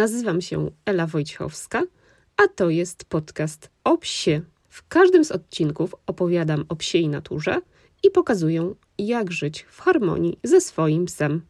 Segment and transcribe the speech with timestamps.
[0.00, 1.82] Nazywam się Ela Wojciechowska,
[2.36, 4.40] a to jest podcast o psie.
[4.68, 7.60] W każdym z odcinków opowiadam o psiej naturze
[8.02, 11.42] i pokazuję, jak żyć w harmonii ze swoim psem.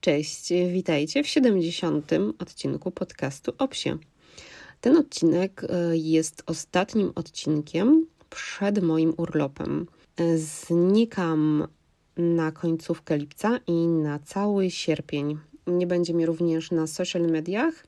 [0.00, 2.10] Cześć, witajcie w 70.
[2.38, 3.98] odcinku podcastu o psie.
[4.80, 9.86] Ten odcinek e, jest ostatnim odcinkiem przed moim urlopem.
[10.36, 11.66] Znikam
[12.16, 15.38] na końcówkę lipca i na cały sierpień.
[15.66, 17.86] Nie będzie mi również na social mediach,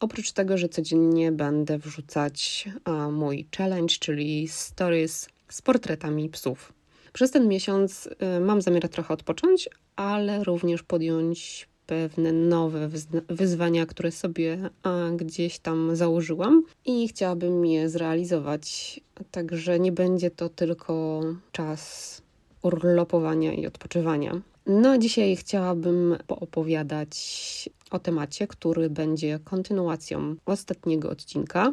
[0.00, 2.68] oprócz tego, że codziennie będę wrzucać
[3.12, 6.72] mój challenge, czyli stories z portretami psów.
[7.12, 12.88] Przez ten miesiąc y, mam zamiar trochę odpocząć, ale również podjąć pewne nowe
[13.28, 14.70] wyzwania, które sobie
[15.16, 19.00] gdzieś tam założyłam i chciałabym je zrealizować.
[19.30, 21.22] Także nie będzie to tylko
[21.52, 22.22] czas
[22.62, 24.40] urlopowania i odpoczywania.
[24.66, 31.72] No, dzisiaj chciałabym poopowiadać o temacie, który będzie kontynuacją ostatniego odcinka,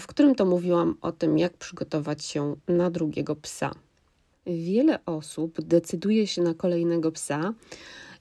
[0.00, 3.70] w którym to mówiłam o tym, jak przygotować się na drugiego psa.
[4.46, 7.54] Wiele osób decyduje się na kolejnego psa,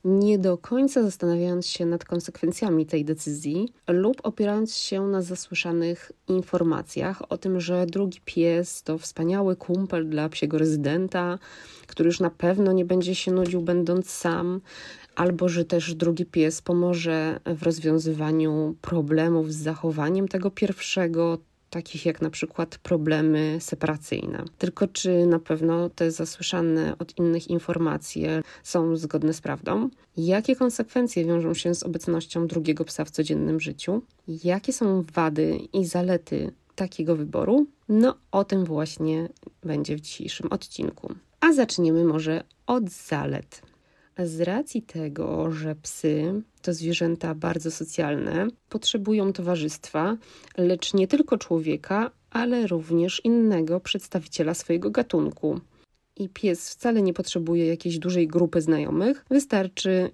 [0.03, 7.31] nie do końca zastanawiając się nad konsekwencjami tej decyzji lub opierając się na zasłyszanych informacjach
[7.31, 11.39] o tym, że drugi pies to wspaniały kumpel dla psiego rezydenta,
[11.88, 14.61] który już na pewno nie będzie się nudził będąc sam,
[15.16, 21.38] albo że też drugi pies pomoże w rozwiązywaniu problemów z zachowaniem tego pierwszego,
[21.70, 24.44] takich jak na przykład problemy separacyjne.
[24.58, 29.90] Tylko czy na pewno te zasłyszane od innych informacje są zgodne z prawdą?
[30.17, 34.02] Jakie konsekwencje wiążą się z obecnością drugiego psa w codziennym życiu?
[34.44, 37.68] Jakie są wady i zalety takiego wyboru?
[37.90, 39.30] No, o tym właśnie
[39.63, 41.13] będzie w dzisiejszym odcinku.
[41.41, 43.62] A zaczniemy może od zalet.
[44.24, 50.18] Z racji tego, że psy to zwierzęta bardzo socjalne, potrzebują towarzystwa,
[50.57, 55.59] lecz nie tylko człowieka, ale również innego przedstawiciela swojego gatunku.
[56.16, 60.09] I pies wcale nie potrzebuje jakiejś dużej grupy znajomych, wystarczy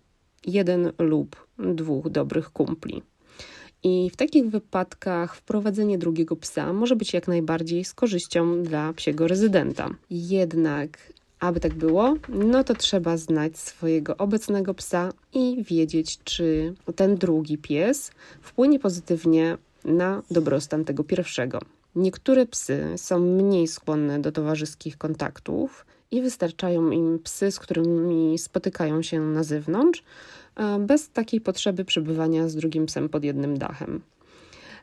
[0.45, 3.01] jeden lub dwóch dobrych kumpli.
[3.83, 9.27] I w takich wypadkach wprowadzenie drugiego psa może być jak najbardziej z korzyścią dla psiego
[9.27, 9.89] rezydenta.
[10.09, 17.15] Jednak aby tak było, no to trzeba znać swojego obecnego psa i wiedzieć, czy ten
[17.15, 21.59] drugi pies wpłynie pozytywnie na dobrostan tego pierwszego.
[21.95, 29.01] Niektóre psy są mniej skłonne do towarzyskich kontaktów i wystarczają im psy, z którymi spotykają
[29.01, 30.03] się na zewnątrz,
[30.79, 34.01] bez takiej potrzeby przebywania z drugim psem pod jednym dachem.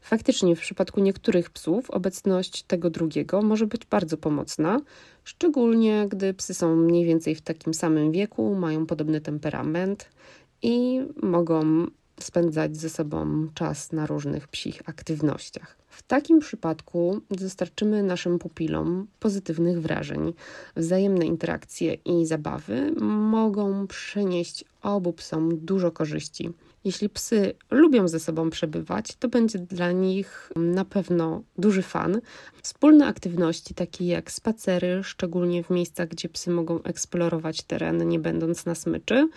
[0.02, 4.80] Faktycznie w przypadku niektórych psów obecność tego drugiego może być bardzo pomocna,
[5.24, 10.10] szczególnie gdy psy są mniej więcej w takim samym wieku, mają podobny temperament
[10.62, 11.86] i mogą
[12.20, 15.81] spędzać ze sobą czas na różnych psich aktywnościach.
[15.92, 20.32] W takim przypadku dostarczymy naszym pupilom pozytywnych wrażeń.
[20.76, 26.50] Wzajemne interakcje i zabawy mogą przynieść obu psom dużo korzyści.
[26.84, 32.20] Jeśli psy lubią ze sobą przebywać, to będzie dla nich na pewno duży fan.
[32.62, 38.66] Wspólne aktywności, takie jak spacery, szczególnie w miejscach, gdzie psy mogą eksplorować teren, nie będąc
[38.66, 39.28] na smyczy,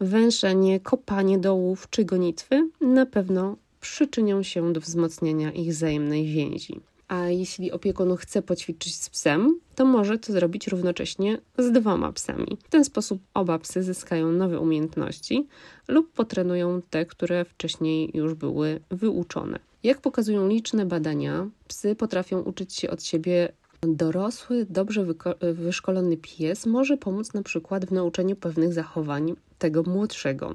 [0.00, 6.80] węszenie, kopanie dołów czy gonitwy, na pewno przyczynią się do wzmocnienia ich wzajemnej więzi.
[7.08, 12.58] A jeśli opiekun chce poćwiczyć z psem, to może to zrobić równocześnie z dwoma psami.
[12.64, 15.46] W ten sposób oba psy zyskają nowe umiejętności
[15.88, 19.58] lub potrenują te, które wcześniej już były wyuczone.
[19.82, 23.52] Jak pokazują liczne badania, psy potrafią uczyć się od siebie
[23.82, 25.06] Dorosły, dobrze
[25.40, 30.54] wyszkolony pies może pomóc na przykład w nauczeniu pewnych zachowań tego młodszego.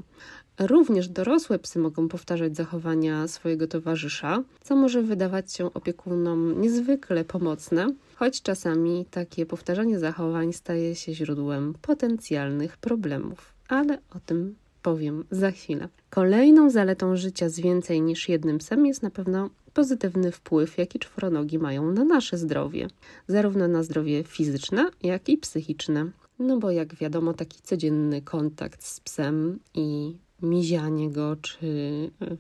[0.60, 7.88] Również dorosłe psy mogą powtarzać zachowania swojego towarzysza, co może wydawać się opiekunom niezwykle pomocne,
[8.16, 13.54] choć czasami takie powtarzanie zachowań staje się źródłem potencjalnych problemów.
[13.68, 15.88] Ale o tym powiem za chwilę.
[16.10, 21.60] Kolejną zaletą życia z więcej niż jednym psem jest na pewno pozytywny wpływ, jaki czworonogi
[21.60, 22.88] mają na nasze zdrowie,
[23.28, 26.12] zarówno na zdrowie fizyczne, jak i psychiczne.
[26.40, 31.68] No bo jak wiadomo, taki codzienny kontakt z psem i mizianie go, czy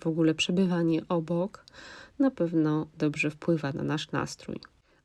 [0.01, 1.65] w ogóle przebywanie obok,
[2.19, 4.59] na pewno dobrze wpływa na nasz nastrój.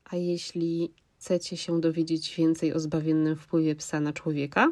[0.05, 4.71] A jeśli chcecie się dowiedzieć więcej o zbawiennym wpływie psa na człowieka,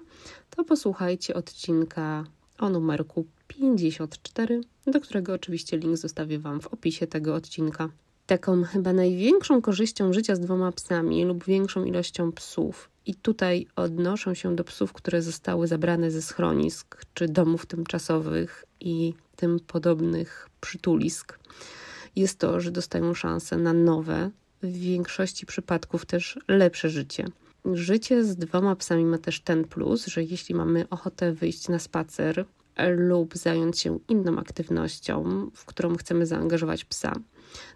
[0.49, 2.25] to posłuchajcie odcinka
[2.59, 7.89] o numerku 54, do którego oczywiście link zostawię Wam w opisie tego odcinka.
[8.25, 14.33] Taką chyba największą korzyścią życia z dwoma psami lub większą ilością psów i tutaj odnoszą
[14.33, 21.39] się do psów, które zostały zabrane ze schronisk czy domów tymczasowych i tym podobnych przytulisk,
[22.15, 24.31] jest to, że dostają szansę na nowe,
[24.63, 27.27] w większości przypadków też lepsze życie.
[27.73, 32.45] Życie z dwoma psami ma też ten plus, że jeśli mamy ochotę wyjść na spacer
[32.97, 37.15] lub zająć się inną aktywnością, w którą chcemy zaangażować psa,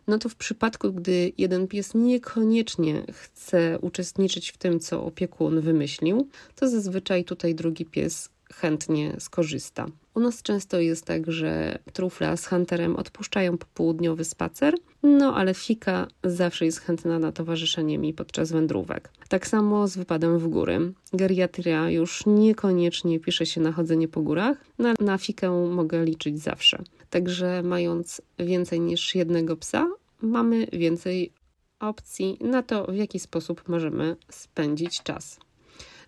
[0.07, 6.27] no to w przypadku, gdy jeden pies niekoniecznie chce uczestniczyć w tym, co opiekun wymyślił,
[6.55, 9.85] to zazwyczaj tutaj drugi pies chętnie skorzysta.
[10.13, 16.07] U nas często jest tak, że trufla z hunterem odpuszczają popołudniowy spacer, no ale fika
[16.23, 19.09] zawsze jest chętna na towarzyszenie mi podczas wędrówek.
[19.29, 20.93] Tak samo z wypadem w góry.
[21.13, 26.83] Geriatria już niekoniecznie pisze się na chodzenie po górach, no, na fikę mogę liczyć zawsze.
[27.13, 29.87] Także mając więcej niż jednego psa,
[30.21, 31.31] mamy więcej
[31.79, 35.39] opcji na to, w jaki sposób możemy spędzić czas.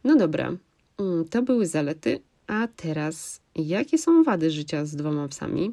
[0.03, 0.57] No dobra,
[0.99, 5.71] mm, to były zalety, a teraz jakie są wady życia z dwoma psami?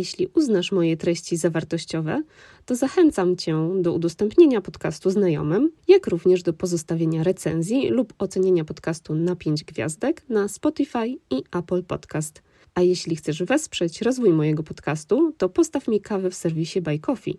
[0.00, 2.22] Jeśli uznasz moje treści zawartościowe,
[2.66, 9.14] to zachęcam Cię do udostępnienia podcastu znajomym, jak również do pozostawienia recenzji lub ocenienia podcastu
[9.14, 12.42] na 5 gwiazdek na Spotify i Apple Podcast.
[12.74, 17.38] A jeśli chcesz wesprzeć rozwój mojego podcastu, to postaw mi kawę w serwisie Buy Coffee.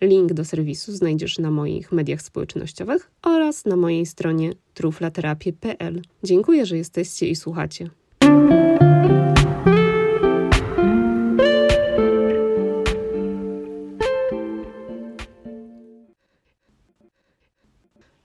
[0.00, 6.02] Link do serwisu znajdziesz na moich mediach społecznościowych oraz na mojej stronie truflaterapie.pl.
[6.22, 7.90] Dziękuję, że jesteście i słuchacie.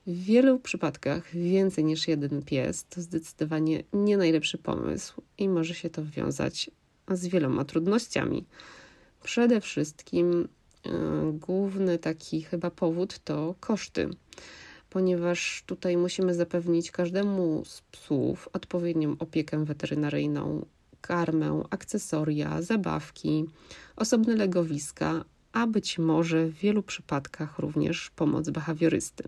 [0.07, 5.89] W wielu przypadkach więcej niż jeden pies to zdecydowanie nie najlepszy pomysł i może się
[5.89, 6.71] to wiązać
[7.11, 8.45] z wieloma trudnościami.
[9.23, 10.47] Przede wszystkim
[10.85, 10.91] yy,
[11.33, 14.09] główny taki chyba powód to koszty,
[14.89, 20.65] ponieważ tutaj musimy zapewnić każdemu z psów odpowiednią opiekę weterynaryjną,
[21.01, 23.45] karmę, akcesoria, zabawki,
[23.95, 29.23] osobne legowiska, a być może w wielu przypadkach również pomoc behawiorysty.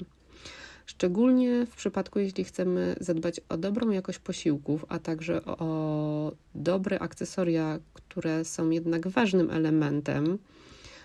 [0.85, 7.79] Szczególnie w przypadku, jeśli chcemy zadbać o dobrą jakość posiłków, a także o dobre akcesoria,
[7.93, 10.37] które są jednak ważnym elementem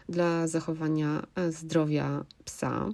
[0.09, 2.89] dla zachowania zdrowia psa,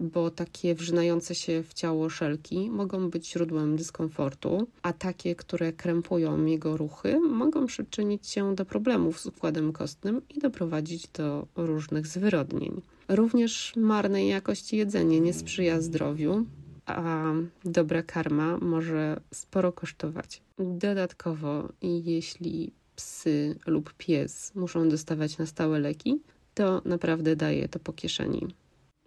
[0.00, 6.44] bo takie wrzynające się w ciało szelki mogą być źródłem dyskomfortu, a takie, które krępują
[6.44, 12.80] jego ruchy, mogą przyczynić się do problemów z układem kostnym i doprowadzić do różnych zwyrodnień.
[13.08, 16.46] Również marnej jakości jedzenie nie sprzyja zdrowiu,
[16.86, 17.32] a
[17.64, 20.42] dobra karma może sporo kosztować.
[20.58, 26.20] Dodatkowo, jeśli psy lub pies muszą dostawać na stałe leki,
[26.54, 28.46] to naprawdę daje to po kieszeni.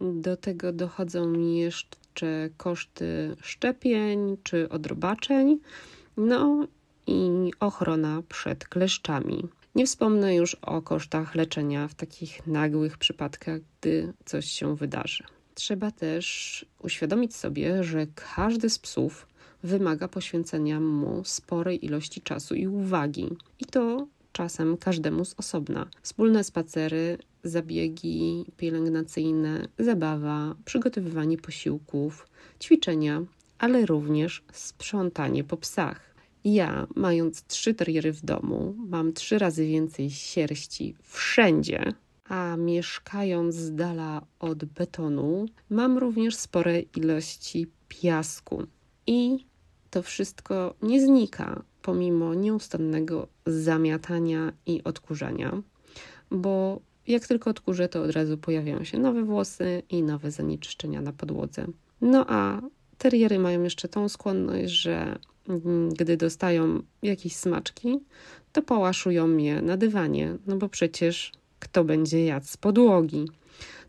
[0.01, 5.59] Do tego dochodzą jeszcze koszty szczepień czy odrobaczeń,
[6.17, 6.67] no
[7.07, 9.47] i ochrona przed kleszczami.
[9.75, 15.23] Nie wspomnę już o kosztach leczenia w takich nagłych przypadkach, gdy coś się wydarzy.
[15.55, 19.27] Trzeba też uświadomić sobie, że każdy z psów
[19.63, 23.29] wymaga poświęcenia mu sporej ilości czasu i uwagi.
[23.59, 25.87] I to czasem każdemu z osobna.
[26.01, 32.27] Wspólne spacery, zabiegi pielęgnacyjne, zabawa, przygotowywanie posiłków,
[32.61, 33.21] ćwiczenia,
[33.57, 36.15] ale również sprzątanie po psach.
[36.43, 41.93] Ja, mając trzy teriery w domu, mam trzy razy więcej sierści wszędzie,
[42.25, 48.63] a mieszkając z dala od betonu, mam również spore ilości piasku.
[49.07, 49.45] I
[49.89, 55.61] to wszystko nie znika pomimo nieustannego zamiatania i odkurzania,
[56.31, 61.13] bo jak tylko odkurzę, to od razu pojawiają się nowe włosy i nowe zanieczyszczenia na
[61.13, 61.65] podłodze.
[62.01, 62.61] No a
[62.97, 65.19] teriery mają jeszcze tą skłonność, że
[65.97, 67.99] gdy dostają jakieś smaczki,
[68.51, 73.25] to pałaszują je na dywanie, no bo przecież kto będzie jadł z podłogi.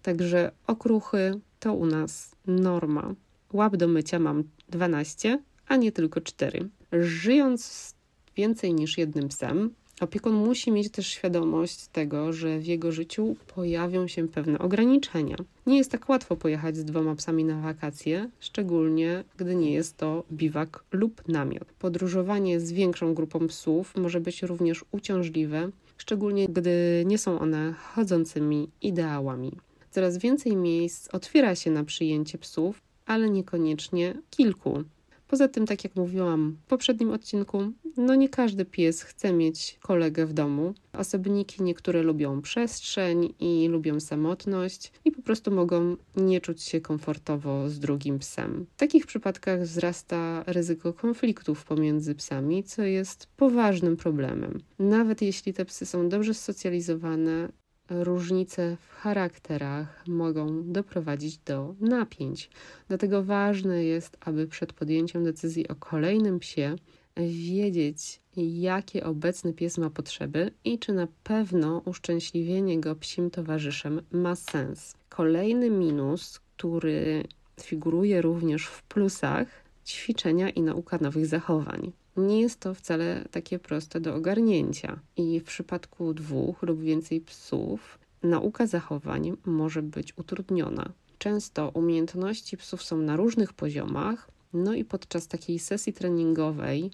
[0.02, 3.14] Także okruchy to u nas norma.
[3.52, 6.68] Łap do mycia mam 12, a nie tylko 4.
[6.92, 7.94] Żyjąc z
[8.36, 14.08] więcej niż jednym psem, Opiekun musi mieć też świadomość tego, że w jego życiu pojawią
[14.08, 15.36] się pewne ograniczenia.
[15.66, 20.24] Nie jest tak łatwo pojechać z dwoma psami na wakacje, szczególnie gdy nie jest to
[20.32, 21.64] biwak lub namiot.
[21.78, 28.68] Podróżowanie z większą grupą psów może być również uciążliwe, szczególnie gdy nie są one chodzącymi
[28.82, 29.52] ideałami.
[29.90, 34.84] Coraz więcej miejsc otwiera się na przyjęcie psów, ale niekoniecznie kilku.
[35.30, 40.26] Poza tym, tak jak mówiłam w poprzednim odcinku, no nie każdy pies chce mieć kolegę
[40.26, 40.74] w domu.
[40.92, 47.68] Osobniki niektóre lubią przestrzeń i lubią samotność i po prostu mogą nie czuć się komfortowo
[47.68, 48.66] z drugim psem.
[48.76, 54.60] W takich przypadkach wzrasta ryzyko konfliktów pomiędzy psami, co jest poważnym problemem.
[54.78, 57.48] Nawet jeśli te psy są dobrze socjalizowane,
[57.90, 62.50] różnice w charakterach mogą doprowadzić do napięć.
[62.88, 66.76] Dlatego ważne jest, aby przed podjęciem decyzji o kolejnym psie
[67.16, 74.36] wiedzieć, jakie obecny pies ma potrzeby i czy na pewno uszczęśliwienie go psim towarzyszem ma
[74.36, 74.94] sens.
[75.08, 77.24] Kolejny minus, który
[77.60, 79.48] figuruje również w plusach,
[79.86, 81.92] ćwiczenia i nauka nowych zachowań.
[82.20, 87.98] Nie jest to wcale takie proste do ogarnięcia, i w przypadku dwóch lub więcej psów
[88.22, 90.92] nauka zachowań może być utrudniona.
[91.18, 96.90] Często umiejętności psów są na różnych poziomach, no i podczas takiej sesji treningowej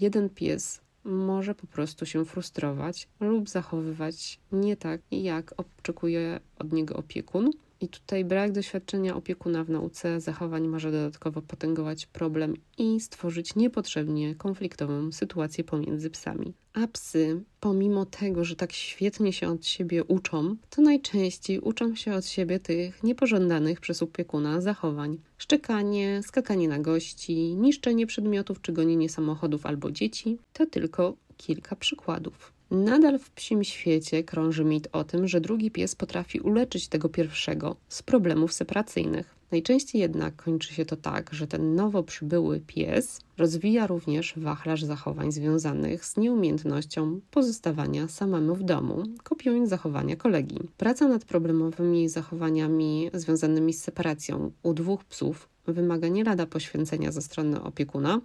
[0.00, 6.96] jeden pies może po prostu się frustrować lub zachowywać nie tak, jak oczekuje od niego
[6.96, 7.50] opiekun,
[7.84, 14.34] i tutaj brak doświadczenia opiekuna w nauce zachowań może dodatkowo potęgować problem i stworzyć niepotrzebnie
[14.34, 16.54] konfliktową sytuację pomiędzy psami.
[16.72, 22.14] A psy, pomimo tego, że tak świetnie się od siebie uczą, to najczęściej uczą się
[22.14, 25.18] od siebie tych niepożądanych przez opiekuna zachowań.
[25.38, 32.53] Szczekanie, skakanie na gości, niszczenie przedmiotów czy gonienie samochodów albo dzieci to tylko kilka przykładów.
[32.74, 37.76] Nadal w psim świecie krąży mit o tym, że drugi pies potrafi uleczyć tego pierwszego
[37.88, 39.34] z problemów separacyjnych.
[39.50, 45.32] Najczęściej jednak kończy się to tak, że ten nowo przybyły pies rozwija również wachlarz zachowań
[45.32, 50.58] związanych z nieumiejętnością pozostawania samemu w domu, kopiując zachowania kolegi.
[50.76, 57.22] Praca nad problemowymi zachowaniami związanymi z separacją u dwóch psów wymaga nie lada poświęcenia ze
[57.22, 58.20] strony opiekuna,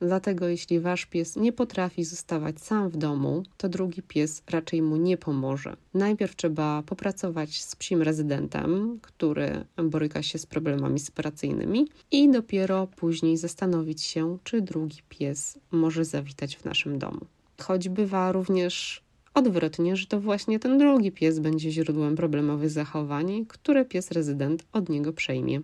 [0.00, 4.96] Dlatego jeśli wasz pies nie potrafi zostawać sam w domu, to drugi pies raczej mu
[4.96, 5.76] nie pomoże.
[5.94, 13.36] Najpierw trzeba popracować z psim rezydentem, który boryka się z problemami separacyjnymi i dopiero później
[13.36, 17.20] zastanowić się, czy drugi pies może zawitać w naszym domu.
[17.62, 23.84] Choć bywa również odwrotnie, że to właśnie ten drugi pies będzie źródłem problemowych zachowań, które
[23.84, 25.60] pies rezydent od niego przejmie.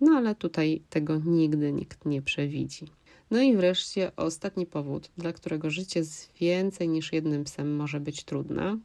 [0.00, 2.86] No ale tutaj tego nigdy nikt nie przewidzi.
[3.34, 8.24] No i wreszcie ostatni powód, dla którego życie z więcej niż jednym psem może być
[8.24, 8.78] trudne,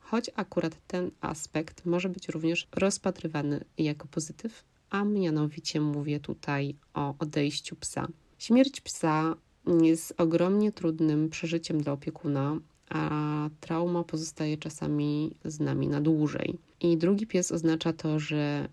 [0.00, 7.14] choć akurat ten aspekt może być również rozpatrywany jako pozytyw, a mianowicie mówię tutaj o
[7.18, 8.08] odejściu psa.
[8.38, 9.36] Śmierć psa
[9.82, 16.58] jest ogromnie trudnym przeżyciem dla opiekuna, a trauma pozostaje czasami z nami na dłużej.
[16.80, 18.68] I drugi pies oznacza to, że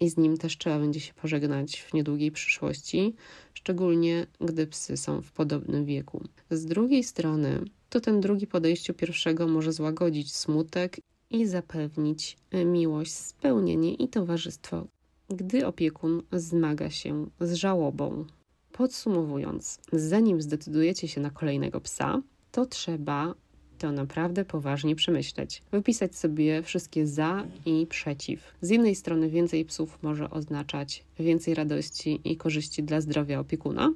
[0.00, 3.14] i z nim też trzeba będzie się pożegnać w niedługiej przyszłości,
[3.54, 6.24] szczególnie gdy psy są w podobnym wieku.
[6.50, 10.96] Z drugiej strony, to ten drugi podejściu pierwszego może złagodzić smutek
[11.30, 14.86] i zapewnić miłość, spełnienie i towarzystwo,
[15.28, 18.24] gdy opiekun zmaga się z żałobą.
[18.72, 23.34] Podsumowując, zanim zdecydujecie się na kolejnego psa, to trzeba
[23.80, 25.62] to naprawdę poważnie przemyśleć.
[25.72, 28.54] Wypisać sobie wszystkie za i przeciw.
[28.60, 33.92] Z jednej strony więcej psów może oznaczać więcej radości i korzyści dla zdrowia opiekuna,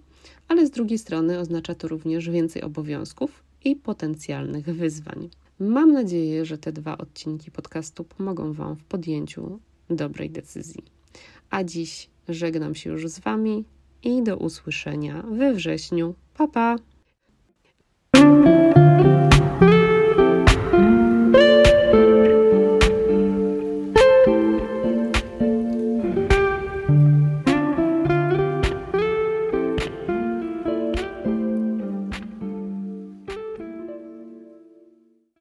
[0.48, 5.30] ale z drugiej strony oznacza to również więcej obowiązków i potencjalnych wyzwań.
[5.60, 9.58] Mam nadzieję, że te dwa odcinki podcastu pomogą Wam w podjęciu
[9.90, 10.82] dobrej decyzji.
[11.50, 13.64] A dziś żegnam się już z Wami
[14.02, 16.14] i do usłyszenia we wrześniu.
[16.34, 16.93] Pa pa!